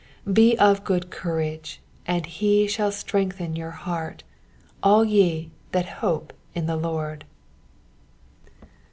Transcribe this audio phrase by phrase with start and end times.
[0.23, 4.23] 24 Be of good courage, and he shall strengthen your heart,
[4.81, 7.23] all ye that hope in the Lord.